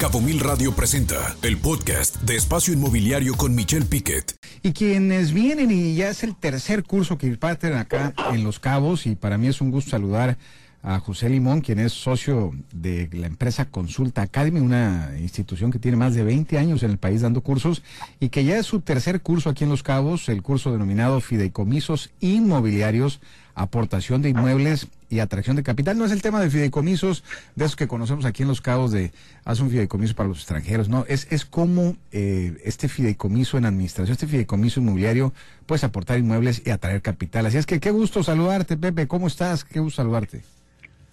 [0.00, 4.34] Cabo Mil Radio presenta el podcast de Espacio Inmobiliario con Michelle Piquet.
[4.62, 9.04] Y quienes vienen y ya es el tercer curso que imparten acá en Los Cabos
[9.04, 10.38] y para mí es un gusto saludar
[10.82, 15.98] a José Limón, quien es socio de la empresa Consulta Academy, una institución que tiene
[15.98, 17.82] más de 20 años en el país dando cursos
[18.20, 22.10] y que ya es su tercer curso aquí en Los Cabos, el curso denominado Fideicomisos
[22.20, 23.20] Inmobiliarios,
[23.54, 25.98] aportación de inmuebles y atracción de capital.
[25.98, 27.24] No es el tema de fideicomisos,
[27.56, 29.12] de esos que conocemos aquí en Los Cabos, de
[29.44, 34.12] hace un fideicomiso para los extranjeros, no, es, es cómo eh, este fideicomiso en administración,
[34.12, 35.34] este fideicomiso inmobiliario,
[35.66, 37.46] puedes aportar inmuebles y atraer capital.
[37.46, 39.64] Así es que qué gusto saludarte, Pepe, ¿cómo estás?
[39.64, 40.42] Qué gusto saludarte.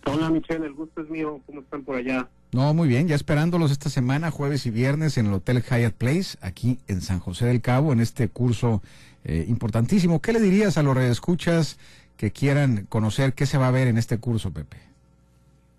[0.05, 1.41] Hola Michelle, el gusto es mío.
[1.45, 2.29] ¿Cómo están por allá?
[2.53, 6.37] No, muy bien, ya esperándolos esta semana, jueves y viernes, en el Hotel Hyatt Place,
[6.39, 8.81] aquí en San José del Cabo, en este curso
[9.25, 10.21] eh, importantísimo.
[10.21, 11.77] ¿Qué le dirías a los redescuchas
[12.17, 14.77] que quieran conocer qué se va a ver en este curso, Pepe?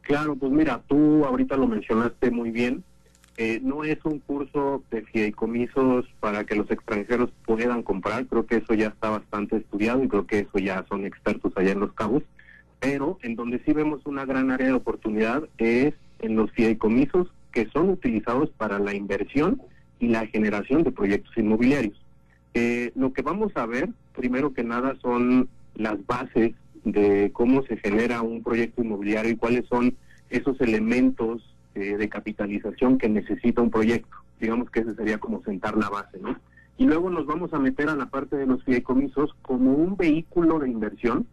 [0.03, 2.83] Claro, pues mira, tú ahorita lo mencionaste muy bien.
[3.37, 8.27] Eh, no es un curso de fideicomisos para que los extranjeros puedan comprar.
[8.27, 11.73] Creo que eso ya está bastante estudiado y creo que eso ya son expertos allá
[11.73, 12.23] en Los Cabos
[12.81, 17.69] pero en donde sí vemos una gran área de oportunidad es en los fideicomisos que
[17.73, 19.61] son utilizados para la inversión
[19.99, 21.97] y la generación de proyectos inmobiliarios.
[22.55, 27.79] Eh, lo que vamos a ver, primero que nada, son las bases de cómo se
[27.79, 29.95] genera un proyecto inmobiliario y cuáles son
[30.29, 34.17] esos elementos eh, de capitalización que necesita un proyecto.
[34.41, 36.37] Digamos que ese sería como sentar la base, ¿no?
[36.77, 40.61] Y luego nos vamos a meter a la parte de los fideicomisos como un vehículo
[40.61, 41.27] de inversión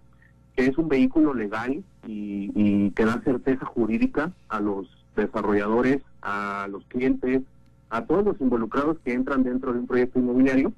[0.55, 6.85] que es un vehículo legal y, que da certeza jurídica a los desarrolladores, a los
[6.85, 7.41] clientes,
[7.89, 10.71] a todos los involucrados que entran dentro de un proyecto inmobiliario.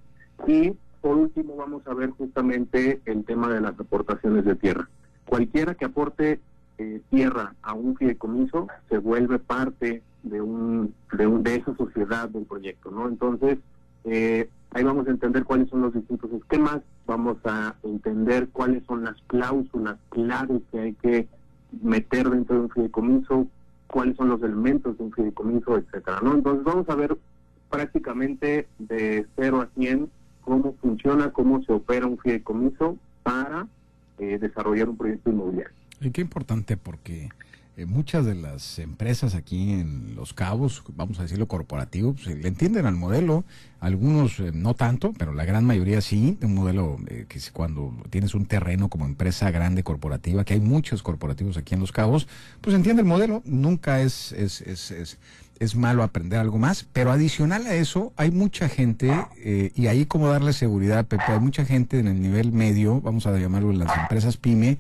[0.48, 0.74] Y
[1.08, 4.90] por último vamos a ver justamente el tema de las aportaciones de tierra.
[5.26, 6.42] Cualquiera que aporte
[6.78, 12.28] eh, tierra a un fideicomiso se vuelve parte de un, de, un, de esa sociedad
[12.28, 13.08] del proyecto, ¿no?
[13.08, 13.58] Entonces,
[14.04, 19.06] eh, ahí vamos a entender cuáles son los distintos esquemas, vamos a entender cuáles son
[19.06, 21.30] las cláusulas claves que hay que
[21.82, 23.48] meter dentro de un fideicomiso,
[23.88, 26.34] cuáles son los elementos de un fideicomiso, etcétera, ¿no?
[26.34, 27.18] Entonces vamos a ver
[27.70, 30.17] prácticamente de 0 a 100
[30.48, 33.68] cómo funciona, cómo se opera un fideicomiso para
[34.18, 35.74] eh, desarrollar un proyecto inmobiliario.
[36.00, 37.28] Y qué importante porque
[37.76, 42.48] eh, muchas de las empresas aquí en Los Cabos, vamos a decirlo corporativo, pues, le
[42.48, 43.44] entienden al modelo,
[43.82, 48.34] algunos eh, no tanto, pero la gran mayoría sí, un modelo eh, que cuando tienes
[48.34, 52.28] un terreno como empresa grande corporativa, que hay muchos corporativos aquí en Los Cabos,
[52.62, 55.20] pues entiende el modelo, nunca es, es, es, es
[55.60, 59.14] es malo aprender algo más, pero adicional a eso hay mucha gente,
[59.76, 63.38] y ahí como darle seguridad, Pepe, hay mucha gente en el nivel medio, vamos a
[63.38, 64.78] llamarlo en las empresas pyme,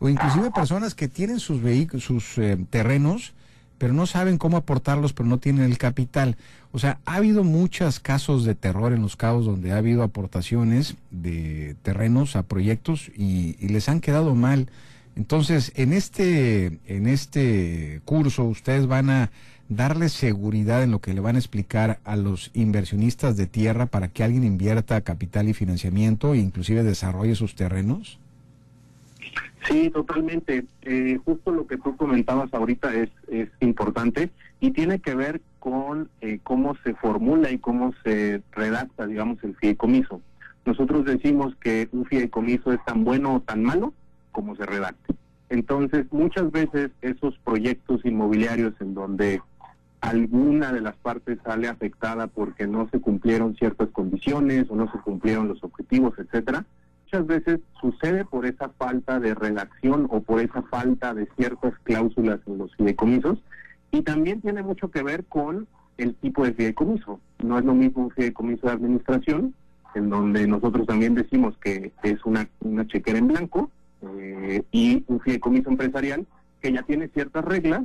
[0.00, 3.34] o inclusive personas que tienen sus vehículos, sus eh, terrenos,
[3.78, 6.36] pero no saben cómo aportarlos, pero no tienen el capital.
[6.72, 10.96] O sea, ha habido muchos casos de terror en los cabos donde ha habido aportaciones
[11.10, 14.68] de terrenos a proyectos y, les han quedado mal.
[15.16, 19.30] Entonces, en este, en este curso ustedes van a
[19.70, 24.08] darle seguridad en lo que le van a explicar a los inversionistas de tierra para
[24.08, 28.18] que alguien invierta capital y financiamiento e inclusive desarrolle sus terrenos.
[29.68, 30.64] Sí, totalmente.
[30.82, 36.08] Eh, justo lo que tú comentabas ahorita es, es importante y tiene que ver con
[36.20, 40.20] eh, cómo se formula y cómo se redacta, digamos, el fideicomiso.
[40.66, 43.94] Nosotros decimos que un fideicomiso es tan bueno o tan malo
[44.32, 45.14] como se redacte.
[45.48, 49.42] Entonces, muchas veces esos proyectos inmobiliarios en donde
[50.00, 54.98] alguna de las partes sale afectada porque no se cumplieron ciertas condiciones o no se
[54.98, 56.64] cumplieron los objetivos, etcétera,
[57.04, 62.40] muchas veces sucede por esa falta de redacción o por esa falta de ciertas cláusulas
[62.46, 63.38] en los fideicomisos
[63.90, 65.66] y también tiene mucho que ver con
[65.98, 67.20] el tipo de fideicomiso.
[67.42, 69.54] No es lo mismo un fideicomiso de administración,
[69.94, 73.70] en donde nosotros también decimos que es una, una chequera en blanco,
[74.02, 76.26] eh, y un fideicomiso empresarial
[76.60, 77.82] que ya tiene ciertas reglas,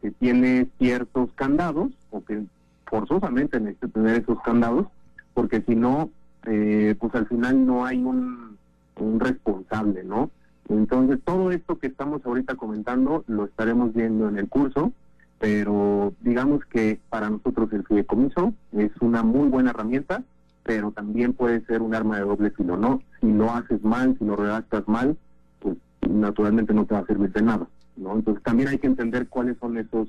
[0.00, 2.44] que tiene ciertos candados, o que
[2.86, 4.86] forzosamente necesita tener esos candados,
[5.34, 6.10] porque si no,
[6.46, 8.56] eh, pues al final no hay un
[8.96, 10.30] un responsable, ¿no?
[10.68, 14.92] Entonces, todo esto que estamos ahorita comentando lo estaremos viendo en el curso,
[15.38, 20.22] pero digamos que para nosotros el fideicomiso es una muy buena herramienta,
[20.64, 23.00] pero también puede ser un arma de doble filo, ¿no?
[23.20, 25.16] Si lo haces mal, si lo redactas mal,
[25.60, 25.76] pues
[26.08, 27.66] naturalmente no te va a servir de nada,
[27.96, 28.14] ¿no?
[28.14, 30.08] Entonces, también hay que entender cuáles son esos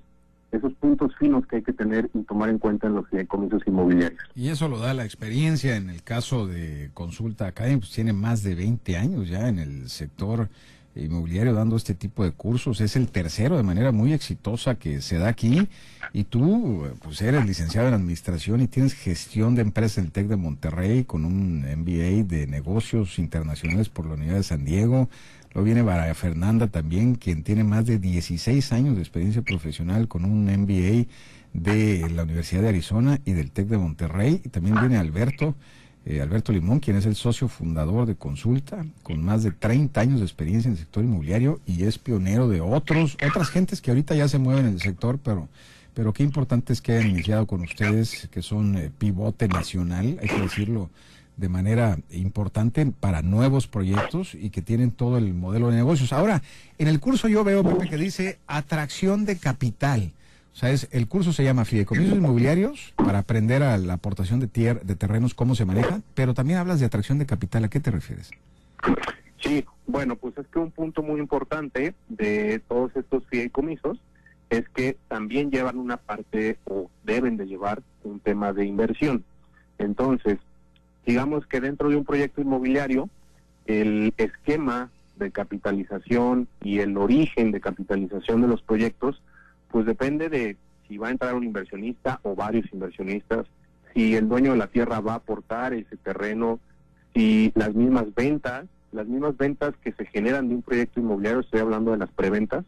[0.51, 4.21] esos puntos finos que hay que tener y tomar en cuenta en los fideicomisos inmobiliarios.
[4.33, 8.43] Y eso lo da la experiencia en el caso de Consulta Academy, pues tiene más
[8.43, 10.47] de 20 años ya en el sector
[10.95, 12.81] inmobiliario dando este tipo de cursos.
[12.81, 15.67] Es el tercero de manera muy exitosa que se da aquí.
[16.13, 20.27] Y tú, pues eres licenciado en administración y tienes gestión de empresas en el TEC
[20.27, 25.09] de Monterrey con un MBA de negocios internacionales por la Universidad de San Diego.
[25.57, 30.23] Luego viene Baraya Fernanda también, quien tiene más de 16 años de experiencia profesional con
[30.23, 31.07] un MBA
[31.53, 34.39] de la Universidad de Arizona y del TEC de Monterrey.
[34.45, 35.55] Y también viene Alberto
[36.05, 40.19] eh, Alberto Limón, quien es el socio fundador de Consulta, con más de 30 años
[40.19, 44.13] de experiencia en el sector inmobiliario y es pionero de otros, otras gentes que ahorita
[44.13, 45.49] ya se mueven en el sector, pero,
[45.95, 50.29] pero qué importante es que hayan iniciado con ustedes, que son eh, pivote nacional, hay
[50.29, 50.91] que decirlo
[51.37, 56.11] de manera importante para nuevos proyectos y que tienen todo el modelo de negocios.
[56.11, 56.41] Ahora,
[56.77, 60.11] en el curso yo veo, que dice atracción de capital.
[60.53, 64.81] O sea, el curso se llama Fideicomisos Inmobiliarios para aprender a la aportación de, tier,
[64.81, 67.63] de terrenos, cómo se maneja, pero también hablas de atracción de capital.
[67.63, 68.31] ¿A qué te refieres?
[69.39, 73.99] Sí, bueno, pues es que un punto muy importante de todos estos fideicomisos
[74.49, 79.23] es que también llevan una parte o deben de llevar un tema de inversión.
[79.77, 80.39] Entonces,
[81.07, 83.09] digamos que dentro de un proyecto inmobiliario,
[83.65, 89.23] el esquema de capitalización y el origen de capitalización de los proyectos
[89.71, 90.57] pues depende de
[90.87, 93.45] si va a entrar un inversionista o varios inversionistas,
[93.93, 96.59] si el dueño de la tierra va a aportar ese terreno,
[97.13, 101.61] si las mismas ventas, las mismas ventas que se generan de un proyecto inmobiliario, estoy
[101.61, 102.65] hablando de las preventas,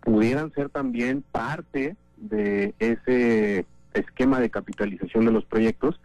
[0.00, 6.00] pudieran ser también parte de ese esquema de capitalización de los proyectos.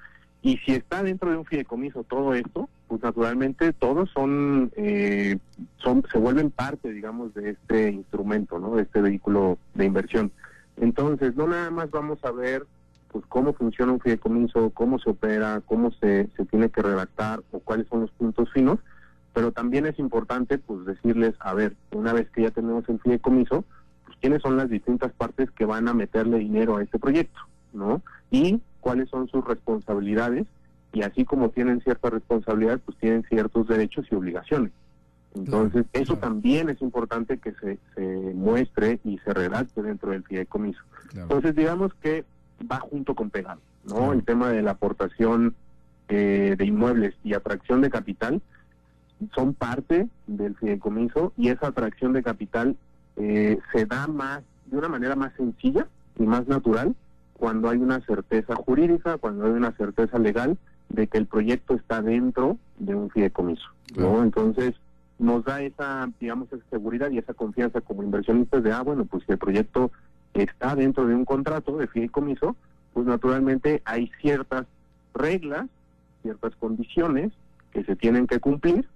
[0.48, 5.40] Y si está dentro de un fideicomiso todo esto, pues naturalmente todos son, eh,
[5.76, 8.78] son se vuelven parte, digamos, de este instrumento, ¿no?
[8.78, 10.32] De este vehículo de inversión.
[10.78, 12.66] Entonces, no nada más vamos a ver
[13.10, 17.60] pues cómo funciona un fideicomiso, cómo se opera, cómo se, se tiene que redactar o
[17.60, 18.80] cuáles son los puntos finos,
[19.34, 23.66] pero también es importante pues decirles, a ver, una vez que ya tenemos el fideicomiso,
[24.06, 27.42] pues quiénes son las distintas partes que van a meterle dinero a este proyecto,
[27.74, 28.02] ¿no?
[28.32, 30.48] Y cuáles son sus responsabilidades
[30.94, 34.72] y así como tienen cierta responsabilidad, pues tienen ciertos derechos y obligaciones.
[35.36, 40.82] Entonces, eso también es importante que se, se, muestre y se redacte dentro del fideicomiso.
[41.14, 42.26] Entonces, digamos que
[42.72, 44.14] va junto con pegado, ¿no?
[44.14, 45.54] El tema de la aportación
[46.10, 48.42] eh, de inmuebles y atracción de capital
[49.36, 52.76] son parte del fideicomiso y esa atracción de capital
[53.18, 55.88] eh, se da más, de una manera más sencilla
[56.18, 56.96] y más natural
[57.38, 60.58] cuando hay una certeza jurídica, cuando hay una certeza legal
[60.90, 64.24] de que el proyecto está dentro de un fideicomiso, ¿no?
[64.24, 64.74] Entonces,
[65.20, 69.24] nos da esa, digamos, esa seguridad y esa confianza como inversionistas de, ah, bueno, pues
[69.26, 69.92] si el proyecto
[70.34, 72.56] está dentro de un contrato de fideicomiso,
[72.94, 74.66] pues naturalmente hay ciertas
[75.14, 75.68] reglas,
[76.22, 77.32] ciertas condiciones
[77.72, 78.88] que se tienen que cumplir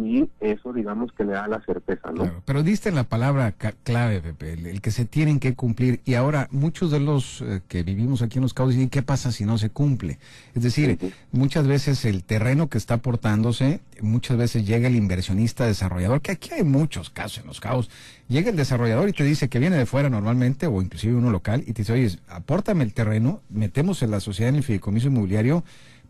[0.00, 2.42] y eso digamos que le da la certeza, ¿no?
[2.44, 3.52] pero diste la palabra
[3.82, 7.82] clave, Pepe, el, que se tienen que cumplir y ahora muchos de los eh, que
[7.82, 10.18] vivimos aquí en los cabos dicen, ¿qué pasa si no se cumple?
[10.54, 10.98] Es decir,
[11.30, 16.50] muchas veces el terreno que está aportándose, muchas veces llega el inversionista desarrollador, que aquí
[16.54, 17.90] hay muchos casos en los cabos,
[18.28, 21.64] llega el desarrollador y te dice que viene de fuera normalmente o inclusive uno local
[21.66, 25.64] y te dice, oye, apórtame el terreno, metemos en la sociedad en el fideicomiso inmobiliario,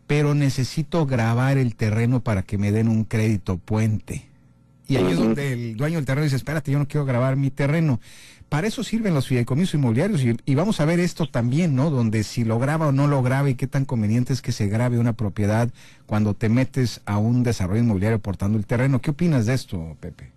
[0.07, 4.27] pero necesito grabar el terreno para que me den un crédito puente.
[4.87, 7.49] Y ahí es donde el dueño del terreno dice, espérate, yo no quiero grabar mi
[7.49, 7.99] terreno.
[8.49, 11.89] Para eso sirven los fideicomisos inmobiliarios y, vamos a ver esto también, ¿no?
[11.89, 14.67] Donde si lo graba o no lo graba y qué tan conveniente es que se
[14.67, 15.69] grabe una propiedad
[16.05, 19.01] cuando te metes a un desarrollo inmobiliario portando el terreno.
[19.01, 20.29] ¿Qué opinas de esto, Pepe?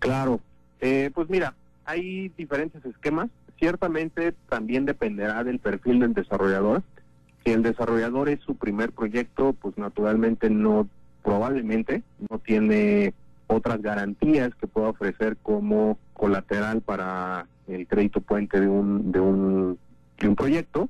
[0.00, 0.40] Claro,
[0.80, 3.30] eh, pues mira, hay diferentes esquemas.
[3.56, 6.82] Ciertamente también dependerá del perfil del desarrollador
[7.44, 10.88] si el desarrollador es su primer proyecto, pues naturalmente no,
[11.22, 13.14] probablemente no tiene
[13.46, 19.78] otras garantías que pueda ofrecer como colateral para el crédito puente de un, de un,
[20.20, 20.88] de un proyecto.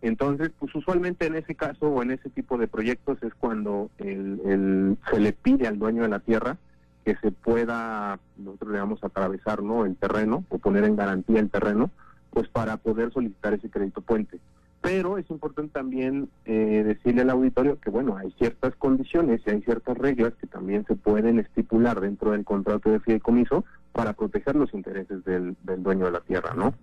[0.00, 4.96] Entonces, pues usualmente en ese caso o en ese tipo de proyectos es cuando el,
[5.10, 6.56] se le pide al dueño de la tierra
[7.04, 9.84] que se pueda, nosotros le vamos a atravesar ¿no?
[9.84, 11.90] el terreno o poner en garantía el terreno,
[12.30, 14.38] pues para poder solicitar ese crédito puente.
[14.80, 19.62] Pero es importante también eh, decirle al auditorio que, bueno, hay ciertas condiciones y hay
[19.62, 24.72] ciertas reglas que también se pueden estipular dentro del contrato de fideicomiso para proteger los
[24.74, 26.74] intereses del, dueño de la tierra, ¿no?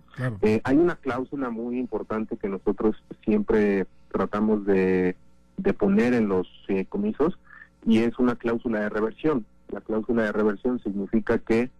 [0.42, 5.16] Eh, hay una cláusula muy importante que nosotros siempre tratamos de,
[5.56, 7.38] de poner en los fideicomisos
[7.86, 9.46] y es una cláusula de reversión.
[9.72, 11.70] La cláusula de reversión significa que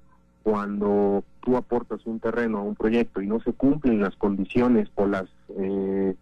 [0.47, 5.05] cuando tú aportas un terreno a un proyecto y no se cumplen las condiciones o
[5.05, 5.25] las,
[5.59, 6.15] eh,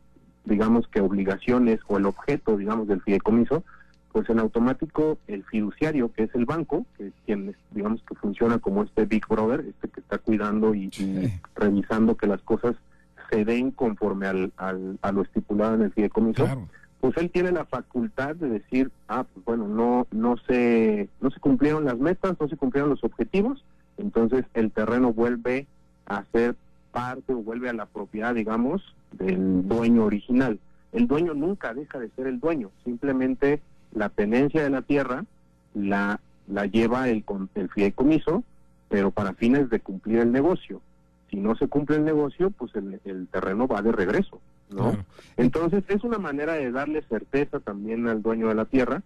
[0.47, 3.65] digamos que obligaciones o el objeto, digamos, del fideicomiso,
[4.13, 8.59] pues en automático el fiduciario, que es el banco, que es quien digamos que funciona
[8.59, 10.89] como este Big Brother, este que está cuidando y,
[11.55, 12.77] revisando que las cosas
[13.29, 16.49] se den conforme al, a lo estipulado en el fideicomiso,
[16.99, 21.41] pues él tiene la facultad de decir, ah, pues bueno, no no se no se
[21.41, 23.63] cumplieron las metas, no se cumplieron los objetivos,
[23.99, 25.67] entonces el terreno vuelve
[26.07, 26.57] a ser
[26.93, 30.59] parte o vuelve a la propiedad, digamos, del dueño original.
[30.93, 33.61] El dueño nunca deja de ser el dueño, simplemente
[33.93, 35.25] la tenencia de la tierra
[35.75, 37.25] la, la lleva el,
[37.55, 38.45] el fideicomiso,
[38.89, 40.81] pero para fines de cumplir el negocio.
[41.31, 44.97] Si no se cumple el negocio, pues el, terreno va de regreso, ¿no?
[45.37, 49.03] Entonces es una manera de darle certeza también al dueño de la tierra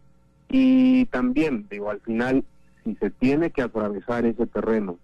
[0.48, 2.44] y también, digo, al final,
[2.88, 4.96] si se tiene que atravesar ese terreno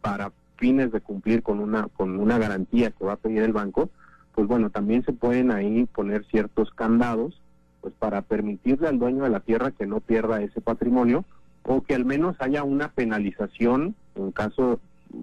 [0.00, 3.90] para fines de cumplir con una con una garantía que va a pedir el banco,
[4.34, 7.40] pues bueno, también se pueden ahí poner ciertos candados
[7.82, 11.24] pues para permitirle al dueño de la tierra que no pierda ese patrimonio
[11.64, 14.80] o que al menos haya una penalización en caso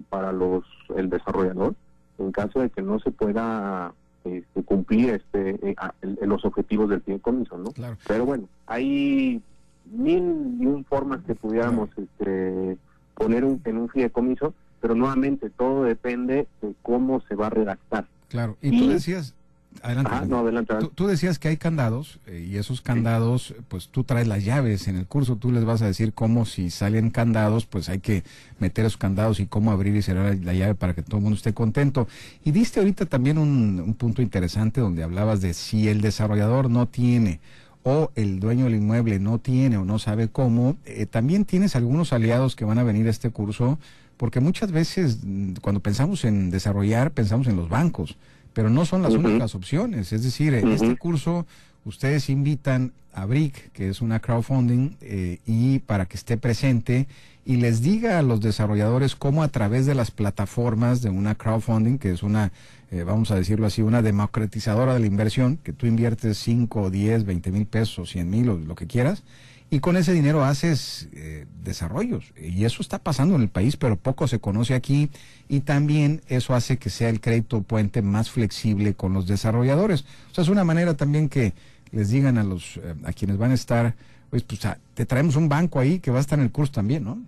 [0.08, 0.64] para los
[0.96, 1.74] el desarrollador
[2.18, 3.92] en caso de que no se pueda
[4.24, 5.76] este, cumplir este eh,
[6.22, 7.72] los objetivos del fideicomiso, ¿no?
[8.06, 9.42] Pero bueno, hay
[9.90, 12.76] mil y un formas que pudiéramos este,
[13.14, 18.06] poner en un fideicomiso, pero nuevamente todo depende de cómo se va a redactar.
[18.28, 19.34] Claro, y tú decías,
[19.80, 20.10] Adelante.
[20.28, 20.74] no, adelante.
[20.94, 24.96] Tú, decías que hay candados eh, y esos candados, pues tú traes las llaves en
[24.96, 28.22] el curso, tú les vas a decir cómo si salen candados, pues hay que
[28.58, 31.36] meter esos candados y cómo abrir y cerrar la, llave para que todo el mundo
[31.36, 32.06] esté contento.
[32.44, 37.40] Y diste ahorita también un, punto interesante donde hablabas de si el desarrollador no tiene
[37.84, 42.12] o el dueño del inmueble no tiene o no sabe cómo, eh, también tienes algunos
[42.12, 43.78] aliados que van a venir a este curso,
[44.16, 48.16] porque muchas veces mm, cuando pensamos en desarrollar, pensamos en los bancos
[48.52, 50.12] pero no son las únicas opciones.
[50.12, 51.46] Es decir, en este curso
[51.84, 57.06] ustedes invitan a BRIC, que es una crowdfunding, eh, y para que esté presente
[57.44, 61.98] y les diga a los desarrolladores cómo a través de las plataformas de una crowdfunding,
[61.98, 62.52] que es una,
[62.92, 67.24] eh, vamos a decirlo así, una democratizadora de la inversión, que tú inviertes 5, 10,
[67.24, 69.24] 20 mil pesos, 100 mil lo que quieras,
[69.72, 72.34] y con ese dinero haces eh, desarrollos.
[72.36, 75.08] Y eso está pasando en el país, pero poco se conoce aquí.
[75.48, 80.04] Y también eso hace que sea el crédito puente más flexible con los desarrolladores.
[80.30, 81.54] O sea, es una manera también que
[81.90, 83.94] les digan a los eh, a quienes van a estar,
[84.28, 84.60] pues, pues
[84.92, 87.18] te traemos un banco ahí que va a estar en el curso también, ¿no?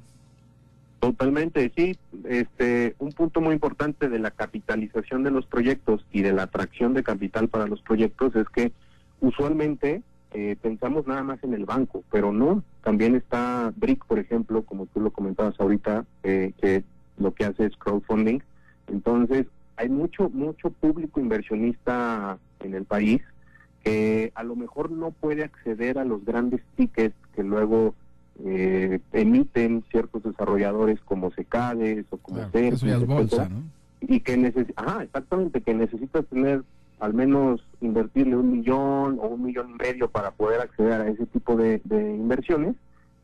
[1.05, 1.99] Totalmente, sí.
[2.25, 6.95] Este, un punto muy importante de la capitalización de los proyectos y de la atracción
[6.95, 8.73] de capital para los proyectos es que
[9.21, 10.01] usualmente
[10.33, 14.87] eh, pensamos nada más en el banco, pero no, también está BRIC, por ejemplo, como
[14.87, 16.85] tú lo comentabas ahorita, eh, que
[17.19, 18.39] lo que hace es crowdfunding.
[18.87, 19.47] Entonces,
[19.77, 23.21] hay mucho, mucho público inversionista en el país
[23.83, 27.95] que a lo mejor no puede acceder a los grandes tickets que luego
[28.45, 33.49] eh, emiten ciertos desarrolladores como Secades o como claro,
[34.01, 36.63] y que necesita, exactamente, que necesitas tener
[37.01, 41.27] al menos invertirle un millón o un millón y medio para poder acceder a ese
[41.27, 42.75] tipo de, inversiones.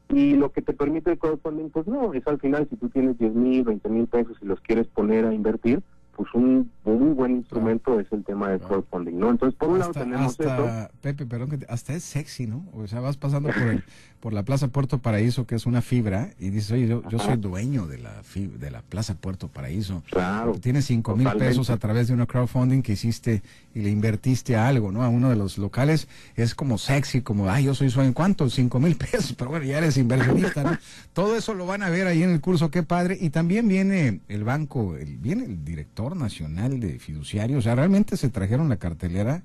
[0.08, 3.16] Y lo que te permite el crowdfunding, pues no, es al final si tú tienes
[3.18, 5.82] 10 mil, 20 mil pesos y los quieres poner a invertir,
[6.20, 9.30] pues un muy buen instrumento es el tema del crowdfunding, ¿no?
[9.30, 12.62] Entonces, por un lado tenemos hasta, Pepe, perdón, que hasta es sexy, ¿no?
[12.74, 13.84] O sea, vas pasando por el,
[14.20, 17.86] por la Plaza Puerto Paraíso, que es una fibra, y dices, oye, yo, soy dueño
[17.86, 20.02] de la de la Plaza Puerto Paraíso.
[20.10, 20.52] Claro.
[20.60, 23.42] Tienes cinco mil pesos a través de una crowdfunding que hiciste
[23.74, 25.02] y le invertiste a algo, ¿no?
[25.02, 28.50] A uno de los locales, es como sexy, como, ay, yo soy sueño, ¿cuánto?
[28.50, 30.76] Cinco mil pesos, pero bueno, ya eres inversionista, ¿no?
[31.14, 33.16] Todo eso lo van a ver ahí en el curso, qué padre.
[33.18, 38.16] Y también viene el banco, el, viene el director nacional de fiduciarios, o sea, realmente
[38.16, 39.42] se trajeron la cartelera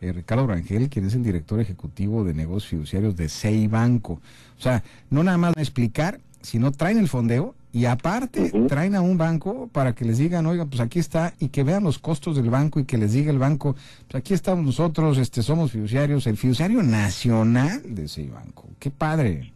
[0.00, 4.20] eh, Ricardo Rangel, quien es el director ejecutivo de negocios fiduciarios de CEI Banco.
[4.58, 9.18] O sea, no nada más explicar, sino traen el fondeo y aparte traen a un
[9.18, 12.50] banco para que les digan, oiga, pues aquí está, y que vean los costos del
[12.50, 13.74] banco y que les diga el banco,
[14.08, 18.68] pues aquí estamos nosotros, este somos fiduciarios, el fiduciario nacional de CEI Banco.
[18.78, 19.52] Qué padre.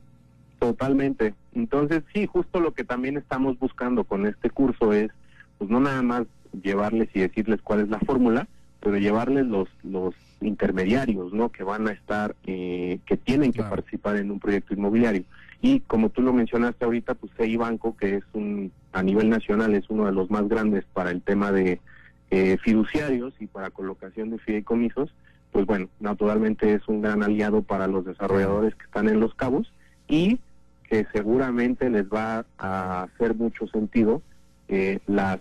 [0.58, 1.34] Totalmente.
[1.54, 5.10] Entonces, sí, justo lo que también estamos buscando con este curso es,
[5.58, 6.26] pues no nada más
[6.62, 8.48] llevarles y decirles cuál es la fórmula,
[8.80, 11.50] pero llevarles los, los intermediarios, ¿no?
[11.50, 15.24] Que van a estar, eh, que tienen que participar en un proyecto inmobiliario.
[15.62, 19.74] Y como tú lo mencionaste ahorita, pues CI Banco, que es un, a nivel nacional,
[19.74, 21.80] es uno de los más grandes para el tema de
[22.30, 25.12] eh, fiduciarios y para colocación de fideicomisos,
[25.52, 29.72] pues bueno, naturalmente es un gran aliado para los desarrolladores que están en los cabos
[30.08, 30.38] y
[30.88, 34.22] que seguramente les va a hacer mucho sentido
[34.68, 35.40] eh, las,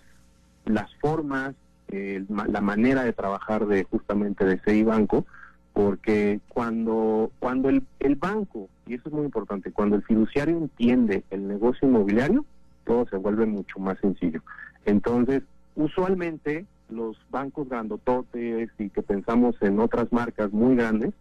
[0.70, 1.56] las formas
[1.90, 5.26] eh, la manera de trabajar de justamente de CI Banco,
[5.74, 11.24] porque cuando, cuando el, el banco, y eso es muy importante, cuando el fiduciario entiende
[11.32, 12.46] el negocio inmobiliario,
[12.86, 14.42] todo se vuelve mucho más sencillo.
[14.86, 15.42] Entonces,
[15.76, 21.14] usualmente los bancos grandototes y que pensamos en otras marcas muy grandes,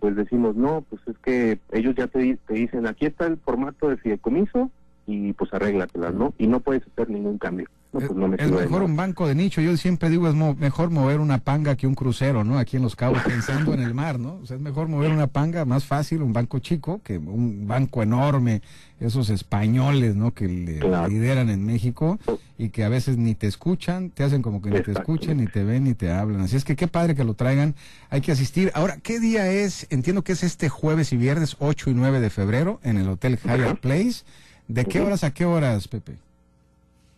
[0.00, 3.88] pues decimos, no, pues es que ellos ya te, te dicen, aquí está el formato
[3.88, 4.70] de fideicomiso
[5.08, 6.34] y pues arréglatelas, ¿no?
[6.38, 7.66] Y no puedes hacer ningún cambio.
[7.90, 9.62] No, pues no me es mejor un banco de nicho.
[9.62, 12.58] Yo siempre digo, es mo- mejor mover una panga que un crucero, ¿no?
[12.58, 14.34] Aquí en Los Cabos, pensando en el mar, ¿no?
[14.42, 18.02] O sea, es mejor mover una panga, más fácil, un banco chico, que un banco
[18.02, 18.60] enorme,
[19.00, 20.34] esos españoles, ¿no?
[20.34, 21.08] Que le Claro.
[21.08, 22.18] lideran en México
[22.58, 25.46] y que a veces ni te escuchan, te hacen como que ni te escuchen, ni
[25.46, 26.42] te ven, ni te hablan.
[26.42, 27.74] Así es que qué padre que lo traigan.
[28.10, 28.70] Hay que asistir.
[28.74, 29.86] Ahora, ¿qué día es?
[29.88, 33.38] Entiendo que es este jueves y viernes, 8 y 9 de febrero, en el Hotel
[33.42, 33.78] Hyatt.
[33.80, 34.24] Place.
[34.68, 36.12] ¿De qué horas a qué horas, Pepe?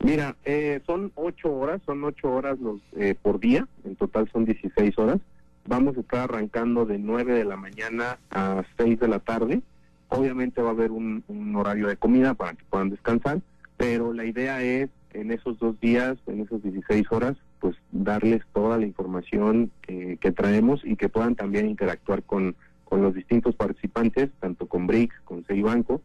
[0.03, 4.45] Mira, eh, son ocho horas, son ocho horas los eh, por día, en total son
[4.45, 5.19] 16 horas.
[5.67, 9.61] Vamos a estar arrancando de 9 de la mañana a 6 de la tarde.
[10.09, 13.41] Obviamente va a haber un, un horario de comida para que puedan descansar,
[13.77, 18.79] pero la idea es en esos dos días, en esas 16 horas, pues darles toda
[18.79, 22.55] la información que, que traemos y que puedan también interactuar con,
[22.85, 26.01] con los distintos participantes, tanto con BRICS, con Banco.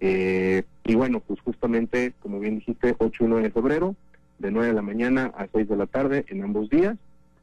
[0.00, 3.96] Eh, y bueno, pues justamente, como bien dijiste, 8 y 9 de febrero,
[4.38, 6.96] de 9 de la mañana a 6 de la tarde en ambos días,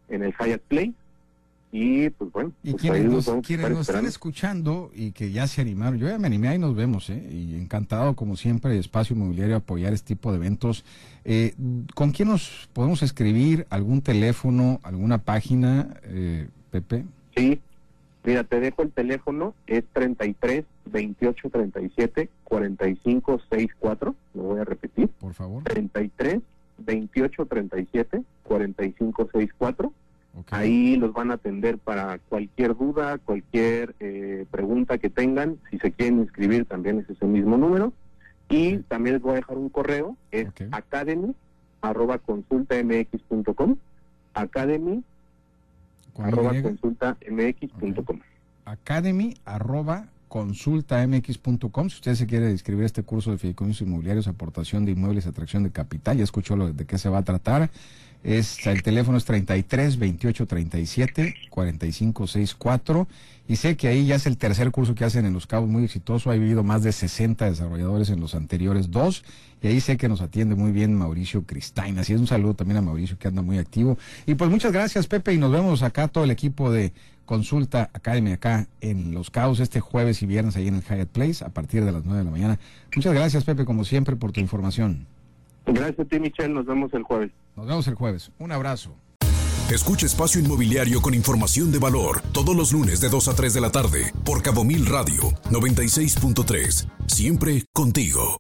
[0.10, 0.94] en el Hyatt Play.
[1.74, 5.48] Y pues bueno, Y pues quienes nos, a quienes nos están escuchando y que ya
[5.48, 7.26] se animaron, yo ya me animé, ahí nos vemos, ¿eh?
[7.32, 10.84] y encantado como siempre, Espacio Inmobiliario, apoyar este tipo de eventos.
[11.24, 11.54] Eh,
[11.96, 13.68] ¿Con quién nos podemos escribir?
[13.70, 17.06] ¿Algún teléfono, alguna página, eh, Pepe?
[17.38, 17.62] Sí,
[18.24, 25.10] mira, te dejo el teléfono, es 33 28 37 45 64, lo voy a repetir,
[25.20, 25.64] Por favor.
[25.64, 26.40] 33
[26.80, 29.94] 28 37 45 64.
[30.34, 30.48] Ok.
[30.54, 35.58] Ahí los van a atender para cualquier duda, cualquier eh, pregunta que tengan.
[35.70, 37.92] Si se quieren inscribir, también es ese mismo número.
[38.50, 38.82] Y Ok.
[38.88, 40.62] también les voy a dejar un correo, es Ok.
[40.72, 41.34] academy
[41.82, 43.76] arroba consultamx.com
[44.34, 45.04] academy Con
[46.24, 48.20] arroba consultamx.com
[48.66, 54.86] academy arroba consultamx.com si usted se quiere inscribir a este curso de fideicomisos inmobiliarios, aportación
[54.86, 57.70] de inmuebles, atracción de capital, ya escuchó lo de qué se va a tratar.
[58.24, 63.08] Es, el teléfono es 33 28 37 45 64
[63.48, 65.84] y sé que ahí ya es el tercer curso que hacen en Los Cabos, muy
[65.84, 66.30] exitoso.
[66.30, 69.24] Ha habido más de 60 desarrolladores en los anteriores dos
[69.62, 71.98] y ahí sé que nos atiende muy bien Mauricio Cristain.
[72.00, 73.98] Así es un saludo también a Mauricio que anda muy activo.
[74.26, 76.94] Y pues muchas gracias Pepe y nos vemos acá todo el equipo de
[77.26, 81.44] Consulta Academy acá en Los Cabos este jueves y viernes ahí en el Hyatt Place
[81.44, 82.60] a partir de las 9 de la mañana.
[82.96, 85.08] Muchas gracias Pepe como siempre por tu información.
[85.66, 86.54] Gracias a ti, Michelle.
[86.54, 87.32] Nos vemos el jueves.
[87.56, 88.32] Nos vemos el jueves.
[88.40, 88.96] Un abrazo.
[89.72, 93.62] Escucha Espacio Inmobiliario con información de valor todos los lunes de 2 a 3 de
[93.62, 96.90] la tarde por Cabo Mil Radio 96.3.
[97.08, 98.38] Siempre contigo.